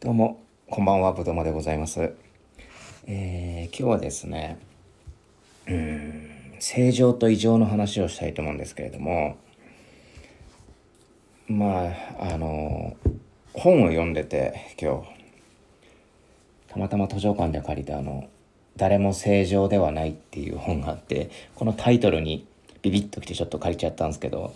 [0.00, 0.40] どうも、
[0.70, 2.12] こんばんは、ぶどまでございます。
[3.08, 4.60] えー、今日はですね、
[5.66, 9.36] うん、正常と異常の話をしたいと思うんですけれども、
[11.48, 11.88] ま
[12.20, 12.96] あ、あの、
[13.52, 15.08] 本を読んでて、今日、
[16.68, 18.28] たまたま図書館で借りたあの、
[18.76, 22.46] 誰も正常ではないっていう本があって、このタイトルに
[22.82, 24.54] ビビッときてちょっと借りちゃったんですけど、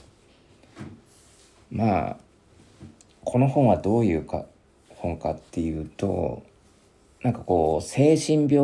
[1.73, 2.17] まあ、
[3.25, 4.47] この本はどういうか
[5.03, 6.45] 本かっていうと
[7.23, 8.57] なんかこう精神病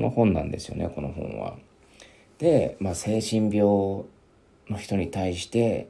[0.00, 1.56] の本なんですよねこの本は。
[2.38, 3.62] で、まあ、精神病
[4.68, 5.88] の人に対して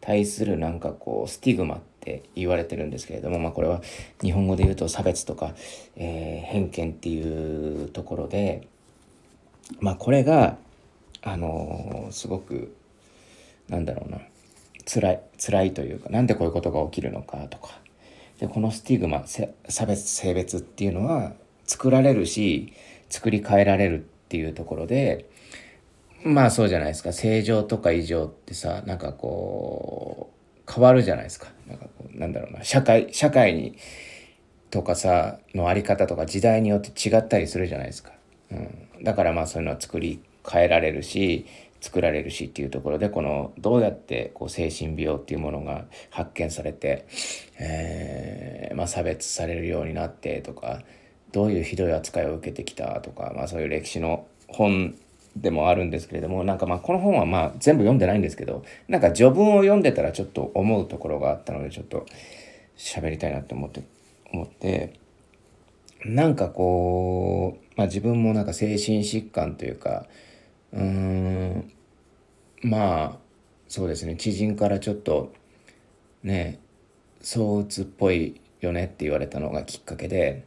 [0.00, 3.80] 対するなんかこうスティグマって言われてるんですけれども、まあ、これは
[4.22, 5.54] 日本語で言うと差別とか、
[5.96, 8.68] えー、偏見っていうところで、
[9.80, 10.56] まあ、これが
[11.22, 12.74] あのー、すごく
[13.68, 14.20] なんだろうな
[14.86, 17.80] 辛い辛いというかなんでこういうことが起きるのかとか
[18.38, 21.32] でこのスティグマ差別性別っていうのは
[21.64, 22.72] 作られるし
[23.08, 25.28] 作り変えられるっていうところで
[26.24, 27.12] まあそうじゃないですか。
[27.12, 30.30] 正常とか異常ってさなんかこ
[30.66, 31.48] う変わるじゃないですか。
[31.66, 32.64] なんかこうなんだろうな。
[32.64, 33.76] 社会社会に
[34.70, 38.12] とかさのあり方とか時代によって違ったりするじゃないですか、
[38.50, 41.46] うん、だからまあそういうのは作り変えられるし
[41.80, 47.06] 作られるしっていうところでこのどうやってこう精神病っていうものが発見されて、
[47.58, 50.82] えー、まあ、差別されるようになってとか
[51.32, 54.96] どういうひどい扱いを受けてきたとか、まあ、そういう歴史の本
[55.36, 62.06] でもあるんですけれどもなんかまあこの本はまあ全部読んでないんですけどなんか序文を読んでたらちょっと思うところがあったのでちょっと
[62.76, 63.82] 喋りたいなって思って
[64.32, 64.94] 思って
[66.04, 70.06] なんかこう、まあ、自分もなんか精神疾患というか
[70.72, 71.72] うーん。
[72.62, 73.18] まあ
[73.68, 74.16] そうですね。
[74.16, 75.32] 知人からちょっと
[76.22, 76.58] ね
[77.20, 80.44] 躁うつっぽいよねって言われたのがきっかけで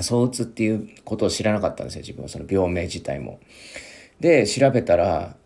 [0.00, 2.28] 躁うつっていうことを知らなかったんですよ自分は。
[2.28, 3.40] その病名自体も。
[4.20, 5.36] で調べたら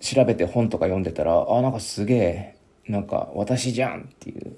[0.00, 4.56] 調べて本とか読んでたらあなんかすげえなんか私じゃんっていう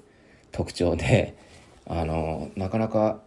[0.51, 1.35] 特徴で
[1.85, 3.21] あのなかなか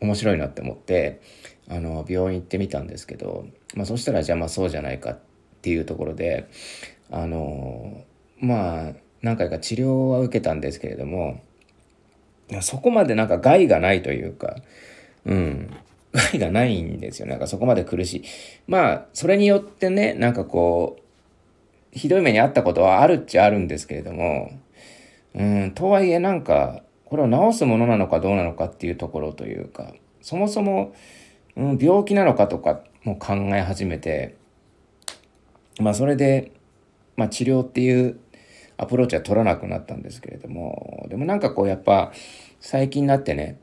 [0.00, 1.20] 面白いなって思って
[1.68, 5.18] あの病院行ってみたんですけど、まあ、そしたらじゃあまあそうじゃないかっ
[5.62, 6.48] ていうところで
[7.10, 8.04] あの
[8.38, 11.42] まあ何回か治療は受けたんですけれども
[12.60, 14.56] そこまでなんか害がないというか
[15.24, 15.76] うん。
[16.16, 17.26] 害がないんですよ。
[17.26, 18.24] なんかそこまで苦しい。
[18.66, 20.98] まあそれによってねなんかこ
[21.94, 24.50] うひどい目に遭ったことはあるっちゃあるんですけれども
[25.34, 30.94] うんとはいえなんかこれを治すものなのかどうなのかっていうところというかそもそも
[31.56, 34.36] うん、病気なのかとかも考え始めて、
[35.80, 36.52] まあそれで、
[37.16, 38.20] まあ治療っていう
[38.76, 42.12] アプローチは取らなくなったんですけれども、でもなんかこうやっぱ
[42.60, 43.58] 最近になってね、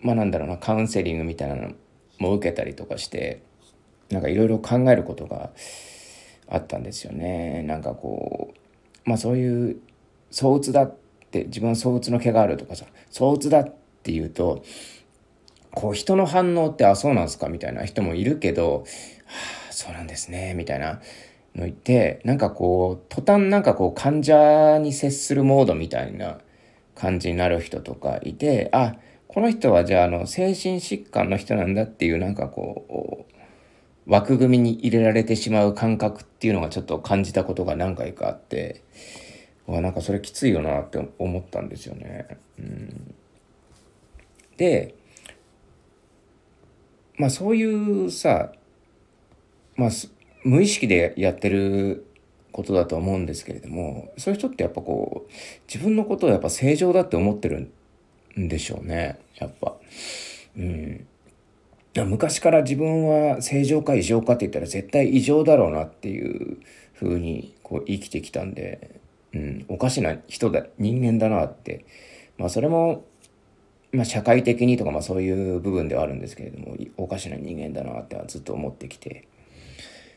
[0.00, 1.72] まあなんだろうな、カウンセリングみたいなの
[2.18, 3.42] も受けたりとかして、
[4.10, 5.50] なんかいろいろ考えることが
[6.48, 7.62] あったんですよね。
[7.62, 8.54] なんかこ
[9.06, 9.80] う、まあそういう
[10.30, 10.96] 躁うつだっ
[11.30, 14.62] て、自分は躁うつの毛があるとかさ、躁うつだっていうと、
[15.74, 17.48] こう人の反応ってあそうなんですか？
[17.48, 18.84] みたいな人もいるけど、は
[19.70, 21.00] あ、そうなんですねみたいな
[21.54, 26.38] の言ってなんかこう途端なんかこう患者に接するモードみたいな
[26.94, 28.94] 感じになる人とかいてあ
[29.28, 33.26] この人はじゃああの精神疾患の人なんだっていうなんかこ
[34.06, 38.82] う枠組みに入れられてしまう感覚っていうのがちょっと感じたことが何回かあって
[39.66, 42.26] わなんかそれきついよなって思ったんですよね。
[42.58, 43.14] うん、
[44.56, 44.94] で
[47.16, 47.64] まあそうい
[48.06, 48.52] うさ、
[49.76, 49.90] まあ
[50.44, 52.06] 無意識でやってる
[52.52, 55.30] ことだと思うんですけれども、そういう人ってやっぱこう、
[55.72, 57.70] 自分のことをやっぱ正常だって思ってる
[58.38, 59.76] んでしょうね、やっぱ。
[60.56, 61.06] うん。
[61.94, 66.58] 昔から自分は正常か異常かって言ったら絶対異常だろうなっていう
[66.94, 69.00] 風にこう生きてきたんで、
[69.34, 71.84] うん、おかしな人だ、人間だなって。
[72.38, 73.04] まあそれも
[73.92, 79.28] まあ、社会的にとか、まあ、そういう部分ではあるんですけれどもおかしな人間だなってはずっと思ってきて。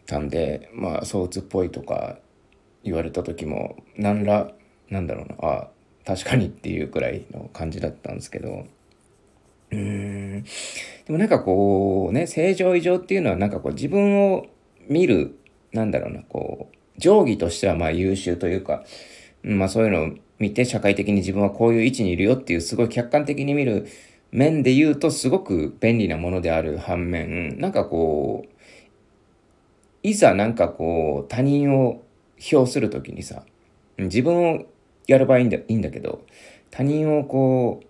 [0.06, 2.18] たんでまあ躁うつっぽいとか
[2.84, 4.52] 言われた時も何ら
[4.90, 5.68] なんだろうなあ
[6.06, 8.66] 確かにっていうくらいの感じだったんですけど。
[9.72, 10.44] うーん。
[10.44, 14.46] でもなんかこうね正常異常っていうのはなんかこう自分を
[14.88, 15.40] 見る
[15.74, 18.84] なんだろうなこう定規としてはまあ優秀というか
[19.42, 23.88] まあそういうのを見て社会的に自分はこういう位置にいるよっていうすごい客観的に見る
[24.32, 28.50] 面で言うとすごく便利なものである反面なんかこう
[30.04, 32.04] いざなんかこう他人を
[32.38, 33.44] 評する時にさ
[33.98, 34.66] 自分を
[35.08, 36.26] やる場合いいんだいいんだけど
[36.70, 37.82] 他人をこ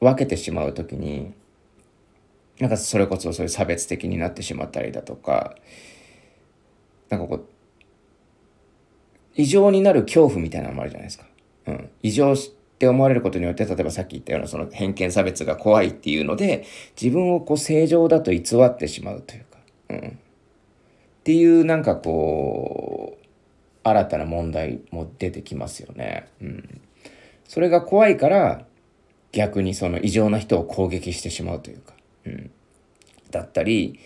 [0.00, 1.32] う分けてしまう時に
[2.58, 5.54] なんかそれこそそういう差別的になってしまったりだとか
[7.08, 7.48] なんかこう
[9.34, 11.31] 異常になる恐怖みたいなのもあるじゃないですか。
[11.66, 12.36] うん、異常っ
[12.78, 16.64] て思われることによって例えばさっき言ったようなその偏見差別が怖いっていうので
[17.00, 19.58] 自分をこう正常だと偽ってしまうというか、
[19.90, 23.26] うん、っていうなんかこう
[23.84, 26.28] 新たな問題も出てきますよね。
[26.40, 26.80] うん、
[27.44, 28.64] それが怖いから
[29.32, 31.94] 逆にその異常な人を攻撃してしまうというか、
[32.26, 32.50] うん、
[33.30, 33.98] だったり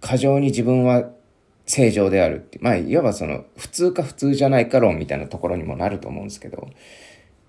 [0.00, 1.10] 過剰に自分は
[1.66, 6.70] 正常であるってまあいわばその普通か普通じゃないか論みたいなところにもなると思うんですけど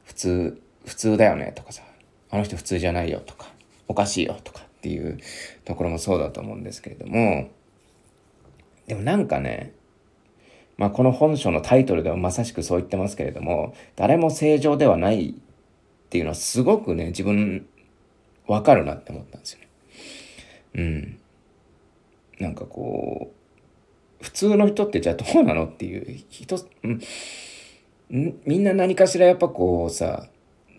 [0.05, 1.83] 普通普通だよねとかさ
[2.31, 3.47] あの人普通じゃないよとか
[3.87, 5.19] おかしいよとかっていう
[5.65, 7.49] ところもそうだと思うんですけれども
[8.87, 9.73] でもなんかね
[10.77, 17.67] まあこの本書のタイトルではまさしくそう言ってますけれども誰も正常ではないっていうのはすごくね自分
[18.47, 19.67] わかるなって思ったんですよね。
[20.75, 21.19] うん。
[22.39, 23.37] なんかこう
[24.21, 26.99] 普通の人ってじゃあどうなのっていう人、うん、
[28.45, 30.27] みんな何かしらやっぱこうさ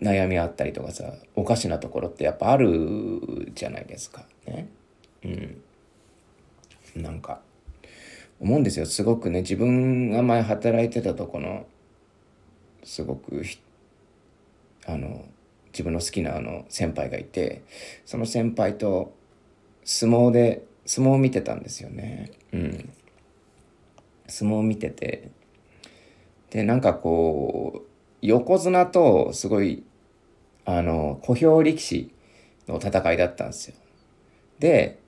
[0.01, 4.69] 悩みあったりとかさおかしなところってやっぱあるじゃないですかね。
[5.23, 5.61] うん。
[6.95, 7.41] なんか
[8.39, 11.65] 思うんですよすごくね自分が前働いてたとこの
[12.83, 13.43] すごく
[14.85, 15.25] あの
[15.71, 17.63] 自分の好きなあの先輩がいて
[18.05, 19.13] その先輩と
[19.83, 22.31] 相撲で相撲を見てたんですよね。
[22.51, 22.89] うん、
[24.29, 25.31] 相撲を見てて
[26.49, 27.89] でなんかこう
[28.21, 29.83] 横綱とすごい
[30.65, 32.13] あの小兵力士
[32.67, 33.75] の戦いだったんですよ。
[34.59, 34.99] で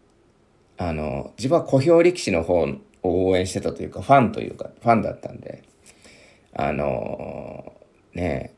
[0.78, 2.62] あの自分は小兵力士の方
[3.04, 5.64] を応援してたというかファンというかファンだったんで
[6.54, 7.74] あの
[8.14, 8.54] ね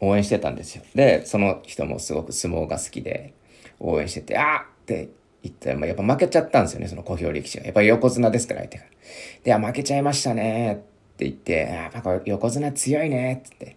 [0.00, 0.82] 応援してたんですよ。
[0.94, 3.34] でその人もすごく相撲が好きで
[3.80, 5.08] 応援してて「あっ!」って
[5.48, 7.64] 言ったら、まあ、やっぱ負けちゃったんですよねその小兵力士が。
[7.64, 8.84] やっぱり横綱ですから相手が。
[9.44, 10.76] で、あ、負けちゃいましたねっ
[11.16, 11.52] て言って、
[11.92, 13.76] やっぱ横綱強いねってって、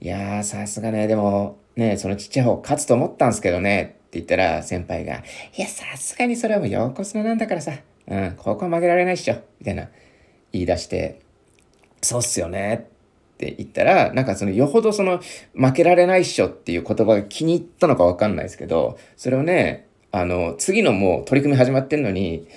[0.00, 5.22] いやー、さすがね、でも、ね、そのちっちゃい方勝つと思ったんですけどねって言ったら、先輩が、い
[5.56, 7.72] や、さすがにそれはもう横綱なんだからさ、
[8.08, 9.88] うん、ここは負けられないっしょ、みたいな
[10.52, 11.20] 言い出して、
[12.02, 12.88] そうっすよね
[13.34, 15.20] って言ったら、なんかそのよほどその
[15.54, 19.85] 負けられないっしょっていう言葉が気に入ったのかわかんないですけど、それをね、
[20.18, 22.48] あの、次のもう取り組み始まってんのに、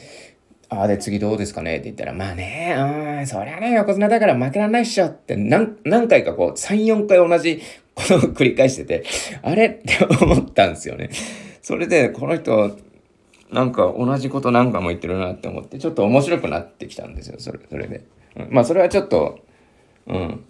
[0.70, 1.78] ああ、で、次どうですかね？
[1.78, 2.76] って言ったら、まあね、
[3.20, 7.62] うん、そりゃね、横綱だから負けらんないっしょって何、何回かこう、3、4回同じ
[7.96, 9.04] ことを繰り返してて、
[9.42, 9.68] あれ？
[9.68, 11.10] って思ったんですよね。
[11.62, 12.78] それで、この人、
[13.52, 18.04] なんか同じこと何回も言ってるなって思って、ちょっと面白くなってきたんですよ、それ、それで。
[18.38, 19.40] うん、まあ、それはちょっと、
[20.08, 20.46] うん、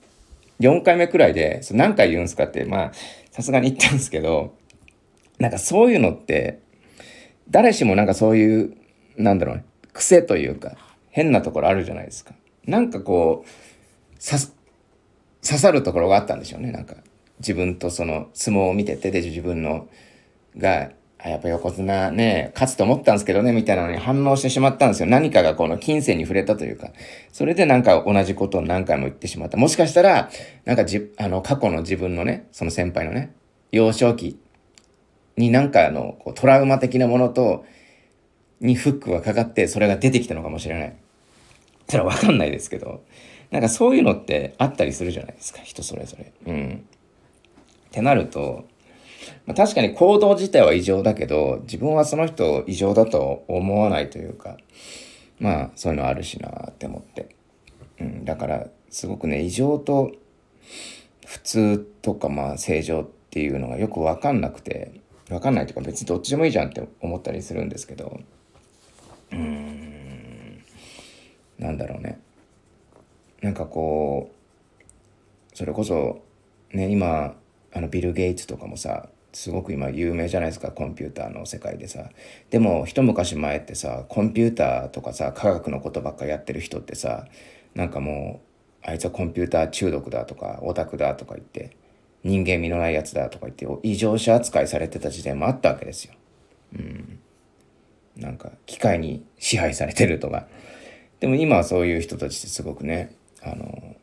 [0.59, 2.91] 4回目くらいで、何回言うんすかって、まあ、
[3.31, 4.53] さすがに言ったんですけど、
[5.39, 6.59] なんかそういうのって、
[7.51, 8.77] 誰しもなんかそういう、
[9.17, 10.75] なんだろうね、癖というか、
[11.09, 12.33] 変なところあるじゃないですか。
[12.65, 14.51] なんかこう、刺
[15.41, 16.95] さるところがあったんでしょうね、なんか。
[17.39, 19.87] 自分とその相撲を見てて、で、自分の、
[20.57, 20.91] が、
[21.21, 25.07] あ、やっぱ横綱ね、勝つと思ったんですけどね、みたいなのに反応してしまったんですよ。
[25.07, 26.91] 何かがこの金銭に触れたというか、
[27.31, 29.57] それでなんか同じことを何回も言ってしまった。
[29.57, 30.29] もしかしたら、
[30.63, 33.33] なんかじ、あの、過去の自分のね、その先輩のね、
[33.71, 34.39] 幼少期
[35.39, 37.65] になんかあの、こうトラウマ的なものと、
[38.59, 40.95] にフックがかかってそれが出てきたのかもしれない。
[41.87, 43.03] それはわかんないですけど、
[43.51, 46.33] なんかそういうのってあったりするじゃないですか、人それぞれ。
[46.45, 46.85] うん。
[47.87, 48.65] ってなると、
[49.45, 54.57] まあ、確かに行動自体は異常だけど、自分はその人異常だと思わないというか、
[55.39, 57.29] まあそういうのあるしなって思って。
[58.01, 60.11] うん、だからすごくね、異常と
[61.25, 64.99] 普通とかまあ正常っていうのがよくわかんなくて、
[65.29, 68.19] わかんないとか別にどっちでもいいじゃんって思ったりするんですけど。
[69.31, 70.63] うーん。
[71.59, 72.19] なんだろうね。
[73.41, 76.21] なんかこうそれこそ
[76.71, 77.35] ね今
[77.73, 82.09] あのビル・ゲイツとかもさすごく今有名じゃないですかコンピューターの世界でさ。
[82.49, 87.27] でも一昔前ってさコンピューターとかさ科学のことばっかやってる人ってさ
[87.75, 88.41] なんかも
[88.83, 91.77] うあいつはコンピューター中毒だとかオタクだとか言って
[92.23, 96.13] 人間味のないやつだとか言って異常者扱いされてた時代もあったわけですよ。
[96.77, 97.19] うん。
[98.17, 100.47] なんか機械に支配されてるとか。
[101.19, 103.95] でも今はそういう人たちってすごくね、あの、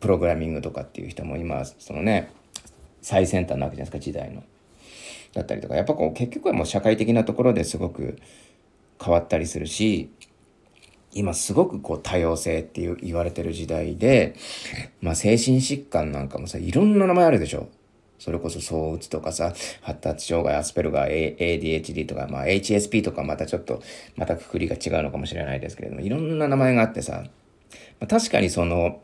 [0.00, 2.30] プログラミングとかっていう人も今、そのね、
[3.02, 4.42] 最先端なわけじゃないですか、時代の。
[5.32, 8.18] だったりとか、やっぱこう結局はもう社会的なところですごく
[9.02, 10.10] 変わったりするし、
[11.12, 14.36] 今すごくこう多様性っていう言われてる時代で、
[15.00, 17.68] まあ精神疾患なんかもさ、いろんな名前あるでしょ。
[18.20, 23.82] それこそ躁うつとかさ、発達障害、アスペルガー、ADHD とか、まあ HSP とかまたちょっと、
[24.14, 27.24] またくくりが違うのかもしれないですけれども、いろんな名前があってさ、
[27.98, 29.00] まあ、確かにその、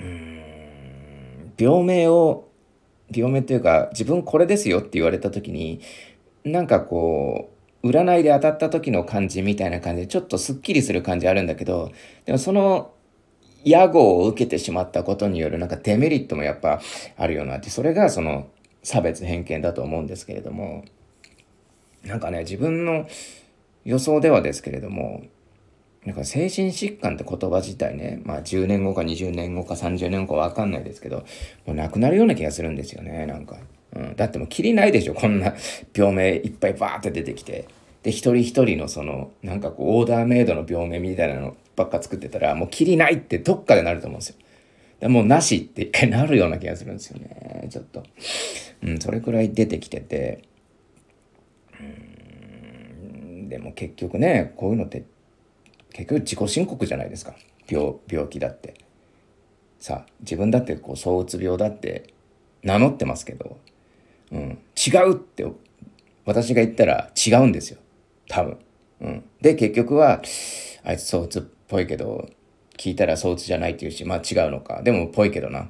[0.00, 2.48] うん、病名を、
[3.10, 5.80] 病名というか、自分これですよって言われた時に、
[6.42, 7.53] なんかこう、
[7.84, 11.92] 占いで当たった時の感じみたいな感じで、ちょっとスッキリする感じあるんだけど、
[12.24, 12.92] でもその
[13.62, 16.80] 屋号を受けてしまったことによるなんかデメリットもやっぱ
[17.16, 18.48] あるようなって、それがその
[18.82, 20.84] 差別偏見だと思うんですけれども、
[22.04, 23.06] なんかね、自分の
[23.84, 25.22] 予想ではですけれども、
[26.04, 31.24] なんか精神疾患って言葉自体ね、まあ10年後か20年後か30年後かわかんないですけど、
[31.66, 33.56] もうなくなるような気がするんですよね、なんか。
[33.94, 35.54] うん、だってもうきりないでしょ、こんな
[35.94, 37.66] 病名いっぱいバーって出てきて。
[38.02, 44.36] で、一人一人のその、なんかこう、オーダーメイドの病名みたいなのばっか作ってたら、もうきりないってどっかでなると思うんですよ。
[45.00, 47.68] でもうなしって一回なるような気がするんですよね。
[47.70, 48.04] ちょっと。
[48.82, 50.42] うん、それくらい出てきてて。
[51.80, 55.04] うん、でも結局ね、こういうのって
[55.92, 57.34] 結局自己申告じゃないですか。
[57.68, 58.74] 病、病気だって。
[59.78, 62.14] さあ、自分だってこう、躁うつ病だって
[62.62, 63.58] 名乗ってますけど、
[64.34, 65.46] うん、違うって
[66.26, 67.78] 私が言ったら違うんですよ。
[68.28, 68.58] 多分。
[69.00, 69.24] うん。
[69.40, 70.22] で、結局は、
[70.82, 72.28] あいつ躁うつっぽいけど、
[72.76, 74.82] 聞いたら躁うつじゃないっていうし、まあ違うのか。
[74.82, 75.62] でもぽいけどな。
[75.62, 75.68] っ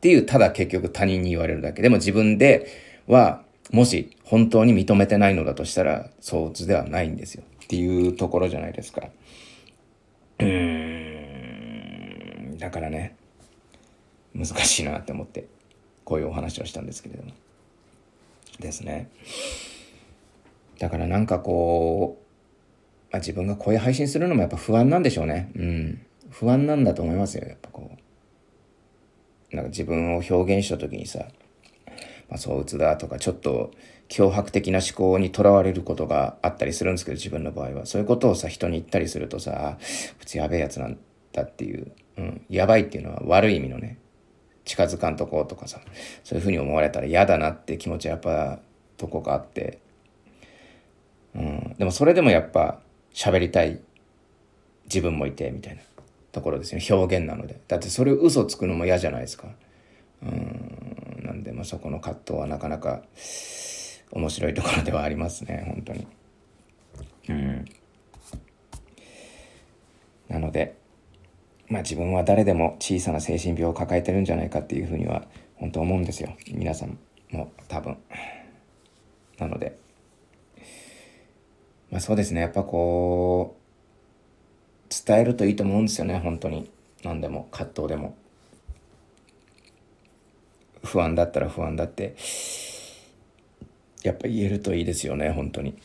[0.00, 1.82] ていう、ただ結局他人に言われるだけ。
[1.82, 2.68] でも自分で
[3.06, 7.42] は、もし本当に認めてないのだとしたら、躁うつではないんですよ。
[7.64, 9.08] っていうところじゃないですか。
[10.38, 10.46] うー
[12.54, 12.58] ん。
[12.58, 13.16] だからね、
[14.34, 15.46] 難しいなって思って、
[16.04, 17.32] こういうお話をしたんですけれども。
[18.58, 19.10] ですね。
[20.78, 25.50] だからなんかこう、まあ、自分がこういう配信するのもやっぱ不安なんでしょうね。
[25.56, 26.00] うん。
[26.30, 27.48] 不安なんだと思いますよ。
[27.48, 27.90] やっぱこ
[29.52, 29.56] う。
[29.56, 31.26] なんか自分を表現した時にさ、
[32.28, 33.70] まあ、躁うつだとか、ちょっと
[34.10, 37.86] 脅迫的な思考にとらわれることがあったりするんですけど、自分の場合は。
[37.86, 39.78] そういうことをさ、人に言ったりするとさ、
[40.18, 40.98] 普通やべえやつなん
[41.32, 43.98] だっていう、うん、やばいっていうのは悪い意味のね、
[44.68, 45.80] 近づかんとことかさ、
[46.22, 48.60] そういうふうに思われたら嫌だなって気持ちはやっぱ、
[48.98, 49.78] とこがあって、
[51.34, 52.80] うん、でもそれでもやっぱ、
[53.14, 53.80] 喋りたい
[54.84, 55.82] 自分もいてみたいな
[56.32, 56.84] ところですね。
[56.90, 57.58] 表現なので。
[57.66, 59.48] だってそれ嘘つくのも嫌じゃないですか。
[60.22, 61.22] うん。
[61.24, 63.02] なんでまあそこの葛藤はなかなか
[64.12, 65.64] 面白いところではありますね。
[65.66, 66.06] 本当に。
[67.30, 67.64] うん。
[70.28, 70.76] なので
[71.68, 76.98] まあ自分は誰でも小さな精神病を抱えてるんじゃないかっていうふうには本当思うんですよ皆さん
[77.30, 77.96] も多分
[79.38, 79.76] なので
[81.90, 83.56] まあそうですね、やっぱこ
[84.90, 86.70] う、伝えるといいと思うんですよね、本当に。
[87.02, 88.14] 何でも、葛藤でも。
[90.84, 92.14] 不安だったら不安だって、
[94.02, 95.78] やっぱ言えるといいですよね、本当に。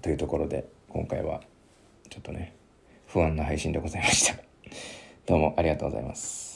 [0.00, 1.42] というところで、今回は、
[2.08, 2.54] ちょっとね、
[3.06, 4.47] 不安な配信でございました。
[5.26, 6.47] どうもありがとうございます。